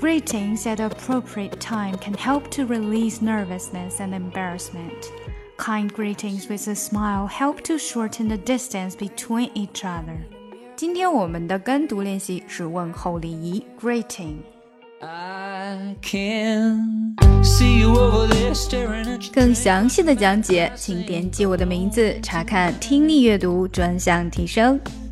[0.00, 5.12] greetings at the appropriate time can help to release nervousness and embarrassment.
[5.56, 10.18] Kind greetings with a smile help to shorten the distance between each other.
[10.76, 14.36] 今天我们的跟读练习是问候礼仪 greeting。
[19.32, 24.78] 更详细的讲解，请点击我的名字查看听力阅读专项提升。